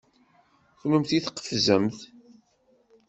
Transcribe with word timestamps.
Kennemti 0.79 1.19
tqefzemt. 1.25 1.99